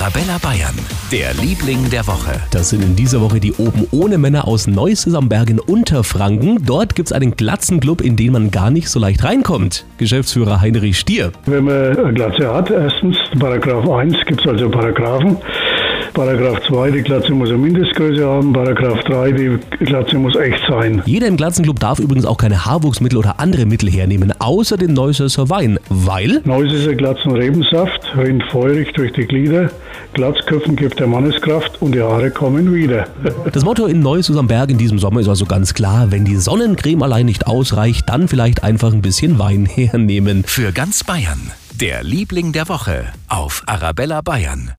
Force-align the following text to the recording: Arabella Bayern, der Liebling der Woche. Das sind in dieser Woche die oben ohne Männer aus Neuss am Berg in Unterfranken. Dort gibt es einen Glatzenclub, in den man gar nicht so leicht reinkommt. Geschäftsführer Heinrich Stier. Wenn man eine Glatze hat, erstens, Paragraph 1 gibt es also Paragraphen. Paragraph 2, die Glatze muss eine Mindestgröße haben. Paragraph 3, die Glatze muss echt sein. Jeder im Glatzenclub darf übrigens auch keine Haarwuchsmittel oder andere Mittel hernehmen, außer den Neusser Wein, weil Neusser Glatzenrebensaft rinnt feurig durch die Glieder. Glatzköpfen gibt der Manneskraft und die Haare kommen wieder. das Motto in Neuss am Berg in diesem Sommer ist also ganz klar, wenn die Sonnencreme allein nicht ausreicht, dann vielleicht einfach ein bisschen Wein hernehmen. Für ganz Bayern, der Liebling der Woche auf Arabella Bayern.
Arabella 0.00 0.38
Bayern, 0.42 0.74
der 1.12 1.34
Liebling 1.34 1.88
der 1.88 2.04
Woche. 2.08 2.32
Das 2.50 2.70
sind 2.70 2.82
in 2.82 2.96
dieser 2.96 3.20
Woche 3.20 3.38
die 3.38 3.52
oben 3.52 3.86
ohne 3.92 4.18
Männer 4.18 4.48
aus 4.48 4.66
Neuss 4.66 5.06
am 5.14 5.28
Berg 5.28 5.50
in 5.50 5.60
Unterfranken. 5.60 6.64
Dort 6.66 6.96
gibt 6.96 7.10
es 7.10 7.12
einen 7.12 7.36
Glatzenclub, 7.36 8.00
in 8.00 8.16
den 8.16 8.32
man 8.32 8.50
gar 8.50 8.72
nicht 8.72 8.88
so 8.88 8.98
leicht 8.98 9.22
reinkommt. 9.22 9.86
Geschäftsführer 9.98 10.60
Heinrich 10.60 10.98
Stier. 10.98 11.30
Wenn 11.46 11.66
man 11.66 11.96
eine 11.96 12.12
Glatze 12.12 12.52
hat, 12.52 12.72
erstens, 12.72 13.16
Paragraph 13.38 13.88
1 13.88 14.16
gibt 14.26 14.40
es 14.40 14.46
also 14.48 14.68
Paragraphen. 14.68 15.36
Paragraph 16.14 16.60
2, 16.68 16.92
die 16.92 17.02
Glatze 17.02 17.32
muss 17.32 17.48
eine 17.48 17.58
Mindestgröße 17.58 18.24
haben. 18.24 18.52
Paragraph 18.52 19.02
3, 19.02 19.32
die 19.32 19.58
Glatze 19.84 20.16
muss 20.16 20.36
echt 20.36 20.60
sein. 20.68 21.02
Jeder 21.06 21.26
im 21.26 21.36
Glatzenclub 21.36 21.80
darf 21.80 21.98
übrigens 21.98 22.24
auch 22.24 22.38
keine 22.38 22.64
Haarwuchsmittel 22.64 23.18
oder 23.18 23.40
andere 23.40 23.66
Mittel 23.66 23.90
hernehmen, 23.90 24.32
außer 24.38 24.76
den 24.76 24.94
Neusser 24.94 25.24
Wein, 25.50 25.78
weil 25.88 26.40
Neusser 26.44 26.94
Glatzenrebensaft 26.94 28.16
rinnt 28.16 28.44
feurig 28.44 28.92
durch 28.92 29.12
die 29.12 29.26
Glieder. 29.26 29.70
Glatzköpfen 30.12 30.76
gibt 30.76 31.00
der 31.00 31.08
Manneskraft 31.08 31.82
und 31.82 31.92
die 31.92 32.00
Haare 32.00 32.30
kommen 32.30 32.72
wieder. 32.72 33.08
das 33.52 33.64
Motto 33.64 33.86
in 33.86 33.98
Neuss 33.98 34.34
am 34.36 34.46
Berg 34.46 34.70
in 34.70 34.78
diesem 34.78 35.00
Sommer 35.00 35.20
ist 35.20 35.28
also 35.28 35.46
ganz 35.46 35.74
klar, 35.74 36.12
wenn 36.12 36.24
die 36.24 36.36
Sonnencreme 36.36 37.02
allein 37.02 37.26
nicht 37.26 37.48
ausreicht, 37.48 38.08
dann 38.08 38.28
vielleicht 38.28 38.62
einfach 38.62 38.92
ein 38.92 39.02
bisschen 39.02 39.40
Wein 39.40 39.66
hernehmen. 39.66 40.44
Für 40.46 40.70
ganz 40.70 41.02
Bayern, 41.02 41.50
der 41.72 42.04
Liebling 42.04 42.52
der 42.52 42.68
Woche 42.68 43.06
auf 43.28 43.64
Arabella 43.66 44.20
Bayern. 44.20 44.70